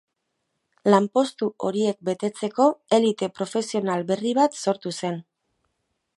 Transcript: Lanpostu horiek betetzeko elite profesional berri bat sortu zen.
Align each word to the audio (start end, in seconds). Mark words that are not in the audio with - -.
Lanpostu 0.93 1.49
horiek 1.67 1.99
betetzeko 2.11 2.67
elite 2.99 3.31
profesional 3.37 4.09
berri 4.13 4.35
bat 4.41 4.59
sortu 4.65 4.97
zen. 5.01 5.23